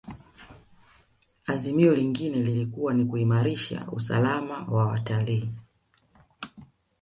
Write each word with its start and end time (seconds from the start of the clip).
azimio 1.45 1.95
lingine 1.95 2.41
lilikuwa 2.41 3.05
kuimalisha 3.05 3.87
usalama 3.91 4.63
wa 4.71 4.85
watalii 4.85 5.51